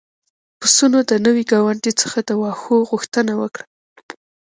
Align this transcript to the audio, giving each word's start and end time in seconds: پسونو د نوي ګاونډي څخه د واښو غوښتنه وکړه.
پسونو 0.59 0.99
د 1.09 1.11
نوي 1.25 1.43
ګاونډي 1.51 1.91
څخه 2.01 2.19
د 2.23 2.29
واښو 2.41 2.77
غوښتنه 2.89 3.33
وکړه. 3.41 3.65